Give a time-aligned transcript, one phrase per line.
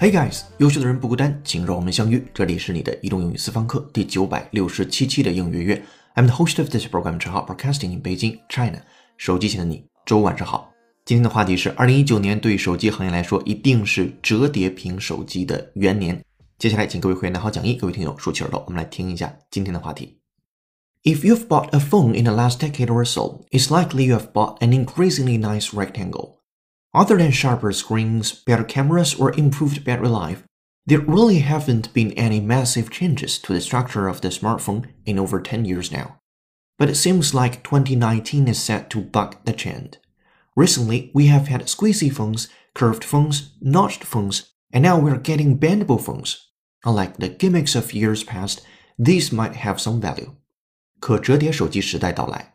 [0.00, 2.24] Hey guys，优秀的人不孤单，请让我们相遇。
[2.32, 5.82] 这里是你的移动英语私房课第九百六十七期的英语月。
[6.14, 8.80] I'm the host of this program，陈浩，broadcasting in Beijing, China。
[9.16, 10.72] 手机前的你，周五晚上好。
[11.04, 16.24] 今天的话题是，二零一九年对手机行业来说，一定是折叠屏手机的元年。
[16.60, 20.20] 接下来，请各位会员拿好讲义，各位听友竖起耳朵，我们来听一下今天的话题。
[21.02, 24.58] If you've bought a phone in the last decade or so, it's likely you have bought
[24.60, 26.37] an increasingly nice rectangle.
[26.97, 30.43] Other than sharper screens, better cameras, or improved battery life,
[30.85, 35.39] there really haven't been any massive changes to the structure of the smartphone in over
[35.39, 36.19] 10 years now.
[36.77, 39.97] But it seems like 2019 is set to buck the trend.
[40.55, 46.01] Recently, we have had squeezy phones, curved phones, notched phones, and now we're getting bendable
[46.01, 46.51] phones.
[46.83, 48.61] Unlike the gimmicks of years past,
[48.99, 50.35] these might have some value.
[50.99, 52.53] 可折叠手机时代到来。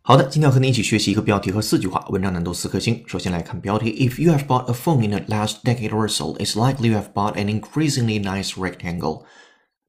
[0.00, 3.04] 好的，今天要和你一起学习一个标题和四句话，文章难度四颗星。
[3.06, 7.12] 首先来看标题：If you have bought a phone in the last decade or so, it's likely you have
[7.12, 9.24] bought an increasingly nice rectangle。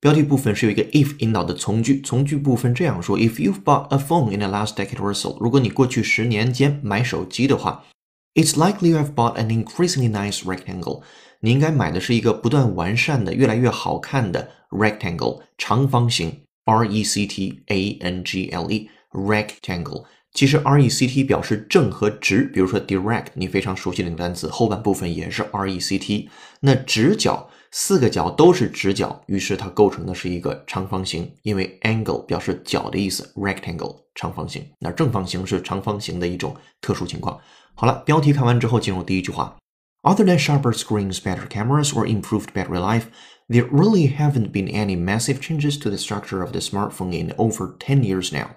[0.01, 7.85] 标题部分是有一个 if 引导的从句，从句部分这样说：If you've bought a phone in the last decade or so，如果你过去十年间买手机的话，
[8.33, 11.03] it's likely you have bought an increasingly nice rectangle。
[11.44, 20.04] 你应该买的是一个不断完善的、越来越好看的 rectangle 长方形，R E C T A N G L E rectangle。
[20.32, 26.30] 其实 R E C T 表示正和直，比如说 direct，你非常熟悉的那个单词，后半部分也是 R E C T。
[26.60, 34.64] 那直角，四个角都是直角，于是它构成的是一个长方形，因为 angle 表示角的意思，rectangle 长方形。
[34.78, 37.38] 那正方形是长方形的一种特殊情况。
[37.74, 39.56] 好了，标题看完之后，进入第一句话。
[40.03, 43.07] Other than sharper screens, better cameras, or improved battery life,
[43.49, 47.75] there really haven't been any massive changes to the structure of the smartphone in over
[47.79, 48.51] 10 years now.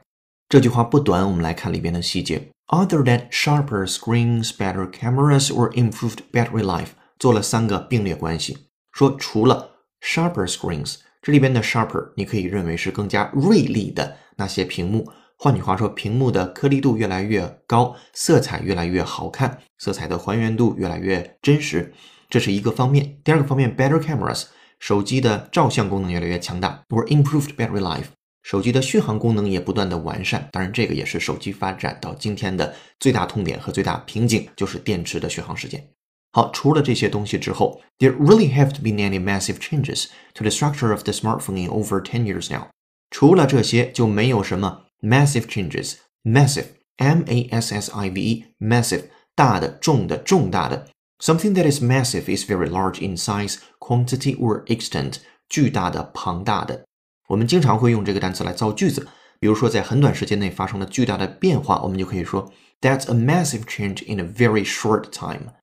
[0.48, 2.50] 这句话不短，我们来看里边的细节。
[2.68, 15.10] Other than sharper screens, better cameras, or improved battery life，做了三个并列关系，说除了 sharper screens，这里边的 sharper 你可以认为是更加锐利的那些屏幕。
[15.37, 21.93] 换句话说，屏幕的颗粒度越来越高，色彩越来越好看，色彩的还原度越来越真实，
[22.29, 23.17] 这是一个方面。
[23.23, 24.45] 第二个方面，better cameras，
[24.79, 28.05] 手机的照相功能越来越强大，or improved battery life，
[28.43, 30.47] 手机的续航功能也不断的完善。
[30.53, 35.85] 当然，这个也是手机发展到今天的最大痛点和最大瓶颈，就是电池的续航时间。
[36.31, 42.01] 好，除了这些东西之后，there really have to been any massive changes to the structure of the smartphone in over
[42.01, 42.67] ten years now。
[43.11, 44.83] 除了这些，就没有什么。
[45.04, 45.94] massive changes.
[46.22, 49.04] Massive, M-A-S-S-I-V-E, massive,
[49.34, 50.86] 大的、重的、重大的。
[51.18, 55.16] Something that is massive is very large in size, quantity or extent.
[55.48, 56.84] 巨大的、庞大的。
[57.28, 59.08] 我们经常会用这个单词来造句子，
[59.38, 65.54] 比如说在很短时间内发生了巨大的变化，我们就可以说 That's a massive change in a very short time.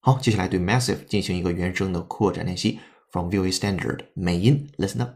[0.00, 2.80] 好，接下来对 massive 进行一个原声的扩展练习。
[3.10, 5.10] From VOA Standard 美音，listen up。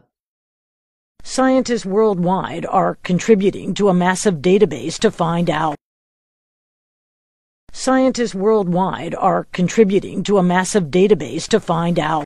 [1.23, 5.75] Scientists worldwide are contributing to a massive database to find out.
[7.73, 12.25] Scientists worldwide are contributing to a massive database to find out.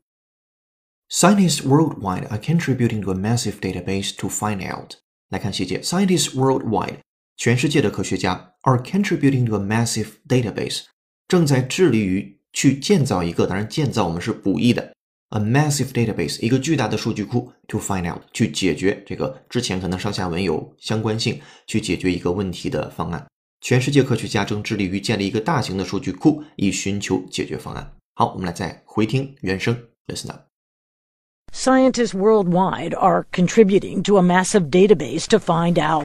[1.09, 4.95] Scientists worldwide are contributing to a massive database to find out.
[5.29, 6.99] 来看细节，Scientists worldwide，
[7.35, 10.83] 全世界的科学家 are contributing to a massive database，
[11.27, 14.93] 正在致力于去建造一个，当然建造我们是补益的
[15.35, 23.25] a massive database，一个巨大的数据库，to find out，去解决这个之前可能上下文有相关性，去解决一个问题的方案。
[23.61, 27.93] 全世界科学家正致力于建立一个大型的数据库，以寻求解决方案。
[28.15, 36.03] 好，我们来再回听原声，listen up。Scientists worldwide are contributing to a massive database to find out.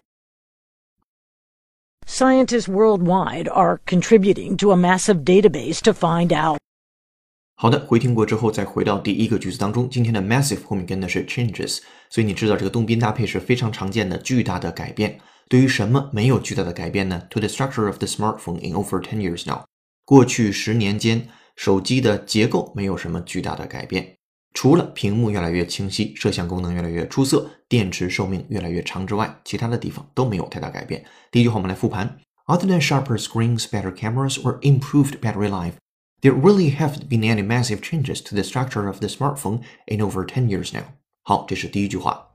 [2.07, 6.59] Scientists worldwide are contributing to a massive database to find out.
[7.62, 11.78] 好的，回听过之后再回到第一个句子当中，今天的 massive 后面跟的是 changes，
[12.10, 15.20] 所以你知道这个动宾搭配是非常常见的，巨大的改变。
[15.48, 19.66] 对于什么没有巨大的改变呢？To the structure of the smartphone in over ten years now，
[20.06, 24.18] 过去十年间，手机的结构没有什么巨大的改变，
[24.56, 31.06] 除了屏幕越来越清晰，摄像功能越来越出色，电池寿命越来越长之外，其他的地方都没有太大改变。
[31.30, 32.18] 第一句话我们来复盘
[32.48, 35.74] ：Other than sharper screens, better cameras, or improved battery life。
[36.23, 40.49] there really haven't been any massive changes to the structure of the smartphone in over 10
[40.49, 40.85] years now.
[41.23, 42.29] 好，这是第一句话。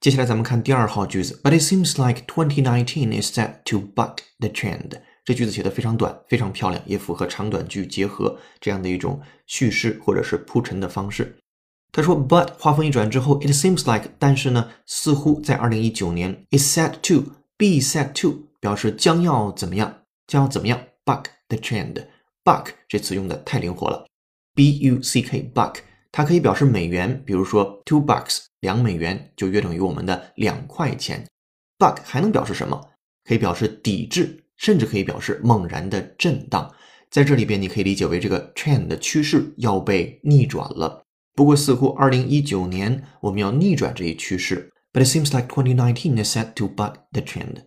[0.00, 5.00] 接下来咱们看第二号句子，But it seems like 2019 is set to buck the trend。
[5.24, 11.36] 这句子写的非常短，非常漂亮，也符合长短句结合这样的一种叙事或者是铺陈的方式。
[11.95, 22.07] 他说，But 话锋一转之后，It seems like，但是呢，似乎在二零一九年，is set to be set to，表示将要怎么样，将要怎么样，buck the trend。
[22.43, 24.07] buck 这词用的太灵活了
[24.55, 25.75] ，b u c k buck，
[26.11, 31.23] 它可以表示美元，比如说 two bucks，两美元就约等于我们的两块钱。
[31.77, 32.89] buck 还能表示什么？
[33.23, 36.73] 可以表示抵制，甚至可以表示猛然的震荡。
[37.11, 41.03] 在这里边，你可以理解为这个 trend 的趋势要被逆转了。
[41.34, 44.72] 不过，似乎二零一九年我们要逆转这一趋势。
[44.92, 47.66] But it seems like 2019 is set to buck the trend。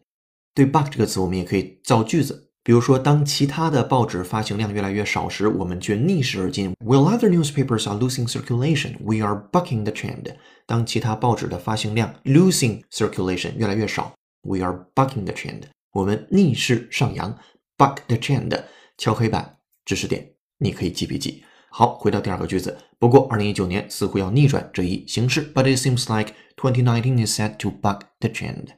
[0.53, 2.49] 对 buck 这个词，我们也可以造句子。
[2.63, 6.73] 比如说，当其他的报纸发行量越来越少时，我们却逆势而进。
[6.85, 10.35] While other newspapers are losing circulation, we are bucking the trend。
[10.67, 15.63] 当其他报纸的发行量 losing circulation 越来越少，we are bucking the trend。
[15.93, 17.35] 我们逆势上扬，
[17.77, 18.61] buck the trend。
[18.97, 21.43] 敲黑板，知识点，你可以记笔记。
[21.69, 22.77] 好，回到第二个句子。
[22.99, 25.51] 不过，二零一九年似乎要逆转这一形势。
[25.53, 28.73] But it seems like 2019 is set to buck the trend.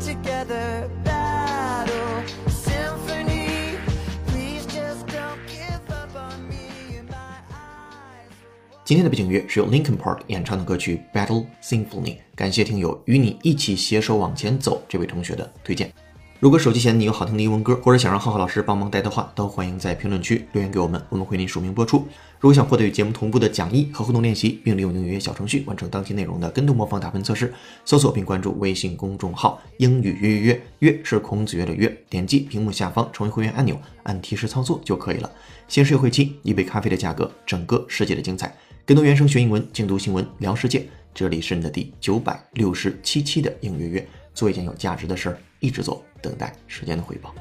[0.00, 0.13] together
[8.85, 12.17] 今天的背景乐是由 Linkin Park 演唱的歌曲 Battle Symphony。
[12.35, 15.91] 感谢听友与你一起携手往前走这位同学的推荐。
[16.39, 22.05] 如果手机前你有好听的英文歌，或者想让浩浩老师帮忙带的话，都欢迎在评论区留言给我们，我们会为您署名播出。
[22.39, 27.51] 如果想获得与节目同步的讲义和互动练习，并利用英语小程序完成当期内容的跟读模仿打分测试，
[27.85, 35.31] 搜索并关注微信公众号“英语约约约”，约是孔子约的约，点击屏幕下方成为会员按钮，按提示操作就可以了。
[35.67, 38.55] 先是优惠期，一杯咖啡的价格，整个世界的精彩。
[38.87, 40.87] 更多原声学英文，精读新闻聊世界。
[41.11, 47.33] 这里是你的第九百六十七期的应月月，做一件有价值的事儿，一直做，等待时间的回报。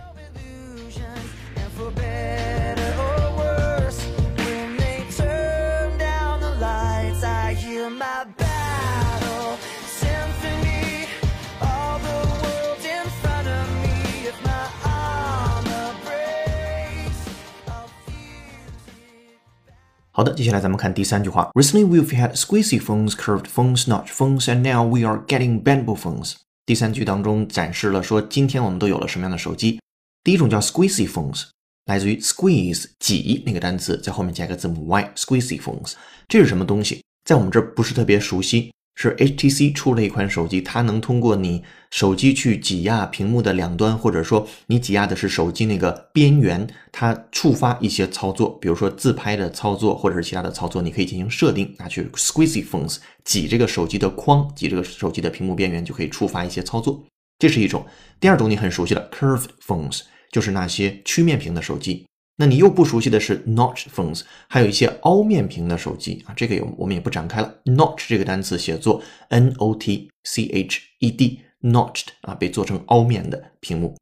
[20.16, 21.50] 好的，接下来咱们看第三句话。
[21.54, 26.34] Recently we've had squeezy phones, curved phones, notch phones, and now we are getting bamboo phones。
[26.64, 29.80] 第三句当中展示了说今天我们都有了什么样的手机。
[30.22, 31.46] 第一种叫 squeezy phones，
[31.86, 35.94] 来自于 squeeze 挤那个单词，在后面加一个字母 y，squeezy phones。
[36.28, 37.02] 这是什么东西？
[37.24, 38.72] 在我们这儿不是特别熟悉。
[38.94, 57.04] 是 HTC 出了一款手机，它能通过你手机去挤压屏幕的两端，或者说你挤压的是手机那个边缘，它触发一些操作，比如说自拍的操作或者是其他的操作，你可以进行设定，拿去 Squeeze phones 挤这个手机的框，挤这个手机的屏幕边缘，就可以触发一些操作。
[57.38, 57.84] 这是一种。
[58.20, 62.06] 第二种你很熟悉的 curved phones，就是那些曲面屏的手机。
[62.36, 67.54] 那你又不熟悉的是 notch phones，还有一些凹面屏的手机啊，这个也我们也不展开了。
[67.64, 73.96] notch 这个单词写作 n o t c h e d，notched 啊，被做成凹面的屏幕。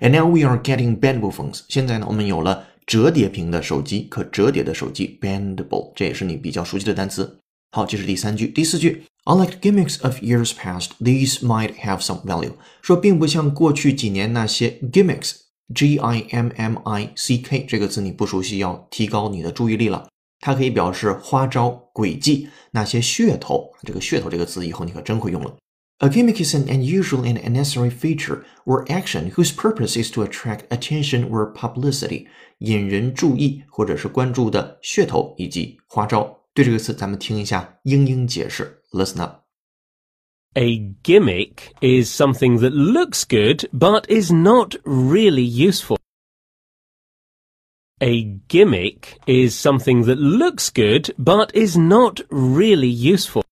[0.00, 1.62] And now we are getting bendable phones。
[1.68, 7.40] 现在呢，我们有了折叠屏的手机，可折叠的手机 bendable，这也是你比较熟悉的单词。
[7.72, 8.48] 好，这是第三句。
[8.48, 12.52] 第四句，unlike gimmicks of years past, these might have some value。
[12.82, 15.47] 说并不像过去几年那些 gimmicks。
[15.74, 20.08] G I M M I C K 这个词你不熟悉，要提高你的注意力了。
[20.40, 23.70] 它可以表示花招、诡计、那些噱头。
[23.82, 25.56] 这个噱头这个词以后你可真会用了。
[25.98, 31.28] A gimmick is an unusual and unnecessary feature or action whose purpose is to attract attention
[31.28, 36.38] or publicity，引人注意或者是关注的噱头以及花招。
[36.54, 38.80] 对这个词，咱们听一下英英解释。
[38.92, 39.47] Listen up。
[40.55, 45.97] A gimmick is something that looks good but is not really useful.
[47.99, 53.43] A gimmick is something that looks good but is not really useful.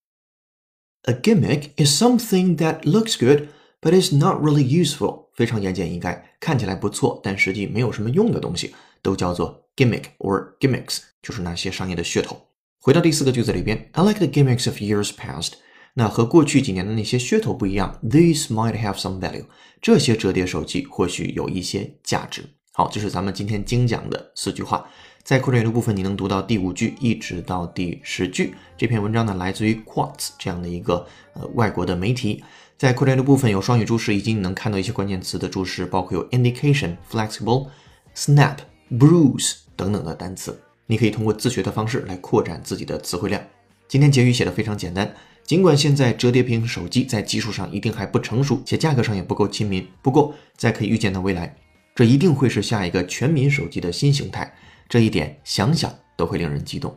[1.07, 3.49] A gimmick is something that looks good
[3.81, 5.29] but is not really useful.
[5.33, 12.39] 非常言简意赅，看起来不错，但实际没有什么用的东西，都叫做 gimmick or gimmicks，就是那些商业的噱头。
[12.79, 15.53] 回到第四个句子里边，I like the gimmicks of years past.
[15.98, 19.46] 那和过去几年的那些噱头不一样，These might have some value。
[19.80, 22.44] 这些折叠手机或许有一些价值。
[22.72, 24.86] 好，这是咱们今天精讲的四句话。
[25.22, 28.54] 在扩展阅读部分，你能读到第五句一直到第十句。
[28.76, 32.44] 这篇文章呢，来自于 Quartz 这样的一个呃外国的媒体。
[32.76, 37.68] 在扩展阅读部分有双语注释，以及你能看到一些关键词的注释，包括有 indication、flexible、
[38.14, 38.58] snap、
[38.90, 40.60] bruise 等等的单词。
[40.84, 43.42] 你可以通过自学的方式来扩展自己的词汇量。
[43.88, 45.14] 今天结语写的非常简单，
[45.46, 51.54] 尽管现在折叠屏手机在技术上一定还不成熟，且价格上也不够亲民，不过在可以预见的未来，
[51.94, 54.52] 这一定会是下一个全民手机的新形态。
[54.88, 56.92] 这一点想想都会令人激动。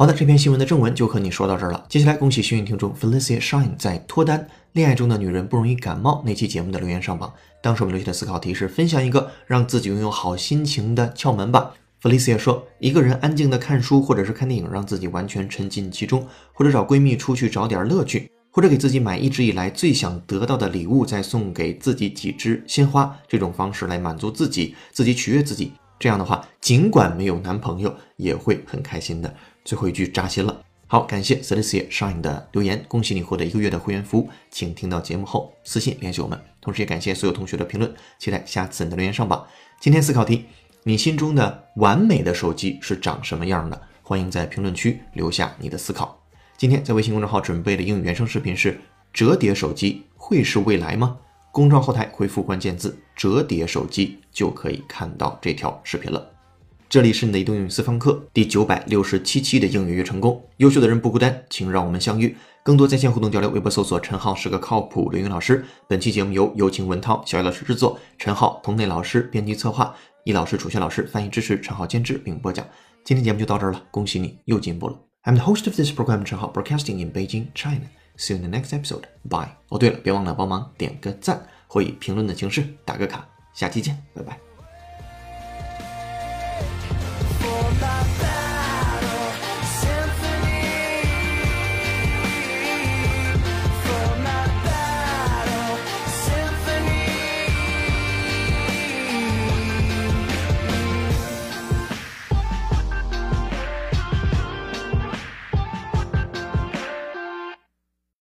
[0.00, 1.84] 好的，这篇新闻的正文就和你说到这儿了。
[1.86, 7.30] 接下来，恭喜幸运听众 Felicia Shine 在脱单恋爱中的女人不容易感冒那期节目的留言上榜。
[7.62, 11.72] 当时我们留下的思考题是：分享一个让自己拥有好心情的窍门吧。
[12.00, 16.20] Felicia 说：一个人安静的看书或者是看电影，让自己完全沉浸其中；
[16.54, 23.14] 或者找闺蜜出去找点乐趣；或者给自己买一直以来最想得到的礼物，再送给自己几支鲜花。
[23.28, 25.74] 这种方式来满足自己，自己取悦自己。
[25.98, 29.30] 这样的话，尽管没有男朋友，也会很开心的。
[29.70, 30.60] 最后一句扎心了。
[30.88, 36.36] 好，感谢 Celicia Shine 的留言，恭喜你获得一个月的会员服务，请听到节目后私信联系我们。
[36.60, 39.46] 同时也感谢所有同学的评论，期待下次你的留言上榜。
[39.78, 40.46] 今天思考题：
[40.82, 43.80] 你心中的完美的手机是长什么样的？
[44.02, 46.20] 欢迎在评论区留下你的思考。
[46.56, 48.80] 今天在微信公众号准备的英语原声视频是：
[49.12, 51.16] 折叠手机会是未来吗？
[51.52, 56.28] 公众号后台回复关键字“折叠手机”就可以看到这条视频了。
[56.90, 60.44] 这里是你的移动英语私房课第九百六十七期的英语越成功。
[60.56, 62.36] 优秀的人不孤单，请让我们相遇。
[62.64, 65.64] 更多在线互动交流，微博搜索“陈浩是个靠谱的英语老师”。
[65.86, 69.94] 本期节目由有请文涛、小艾老师制作，陈浩、童内老师编辑策划，
[70.24, 72.66] 易老师、楚轩老师翻译支持，陈浩监制并播讲。
[73.04, 74.98] 今天节目就到这儿了，恭喜你又进步了。
[75.22, 77.86] I'm the host of this program, 陈浩，broadcasting in Beijing, China.
[78.16, 79.04] See you in the next episode.
[79.28, 79.50] Bye.
[79.68, 83.28] 哦，对了，别忘了帮忙点个赞或以评论的形式打个卡。
[83.54, 84.49] 下期见，拜拜。